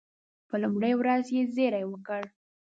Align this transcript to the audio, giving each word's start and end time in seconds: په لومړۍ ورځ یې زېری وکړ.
په 0.47 0.55
لومړۍ 0.63 0.93
ورځ 0.97 1.25
یې 1.35 1.43
زېری 1.55 1.83
وکړ. 1.87 2.21